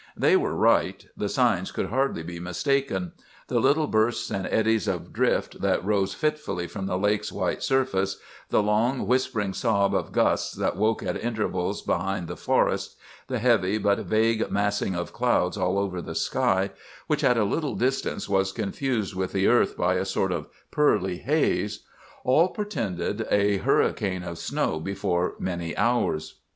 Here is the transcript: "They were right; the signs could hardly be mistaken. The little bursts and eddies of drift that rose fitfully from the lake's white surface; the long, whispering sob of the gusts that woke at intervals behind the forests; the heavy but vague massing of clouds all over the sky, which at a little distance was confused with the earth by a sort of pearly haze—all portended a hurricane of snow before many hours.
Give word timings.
"They 0.17 0.35
were 0.35 0.55
right; 0.55 1.05
the 1.15 1.29
signs 1.29 1.71
could 1.71 1.89
hardly 1.91 2.23
be 2.23 2.39
mistaken. 2.39 3.11
The 3.49 3.59
little 3.59 3.85
bursts 3.85 4.31
and 4.31 4.47
eddies 4.47 4.87
of 4.87 5.13
drift 5.13 5.61
that 5.61 5.85
rose 5.85 6.15
fitfully 6.15 6.65
from 6.65 6.87
the 6.87 6.97
lake's 6.97 7.31
white 7.31 7.61
surface; 7.61 8.17
the 8.49 8.63
long, 8.63 9.05
whispering 9.05 9.53
sob 9.53 9.93
of 9.93 10.05
the 10.07 10.11
gusts 10.13 10.55
that 10.55 10.75
woke 10.75 11.03
at 11.03 11.23
intervals 11.23 11.83
behind 11.83 12.27
the 12.27 12.35
forests; 12.35 12.95
the 13.27 13.37
heavy 13.37 13.77
but 13.77 13.99
vague 13.99 14.49
massing 14.49 14.95
of 14.95 15.13
clouds 15.13 15.55
all 15.55 15.77
over 15.77 16.01
the 16.01 16.15
sky, 16.15 16.71
which 17.05 17.23
at 17.23 17.37
a 17.37 17.43
little 17.43 17.75
distance 17.75 18.27
was 18.27 18.51
confused 18.51 19.13
with 19.13 19.33
the 19.33 19.45
earth 19.45 19.77
by 19.77 19.97
a 19.97 20.03
sort 20.05 20.31
of 20.31 20.47
pearly 20.71 21.17
haze—all 21.17 22.47
portended 22.47 23.27
a 23.29 23.57
hurricane 23.57 24.23
of 24.23 24.39
snow 24.39 24.79
before 24.79 25.35
many 25.37 25.77
hours. 25.77 26.37